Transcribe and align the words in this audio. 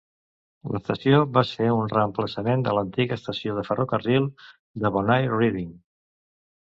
L'estació 0.75 1.17
va 1.33 1.41
ser 1.49 1.67
un 1.73 1.91
reemplaçament 1.91 2.63
de 2.67 2.73
l'antiga 2.77 3.17
estació 3.21 3.57
de 3.57 3.65
ferrocarril 3.67 4.25
de 4.85 4.91
Bonair 4.97 5.21
Reading. 5.35 5.69